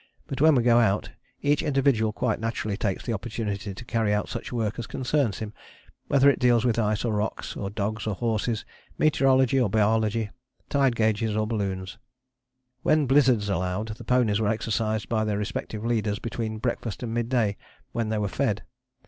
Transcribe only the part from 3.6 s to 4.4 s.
to carry out